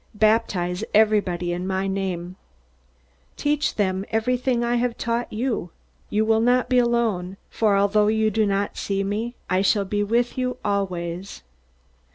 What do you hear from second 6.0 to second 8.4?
You will not be alone, for although you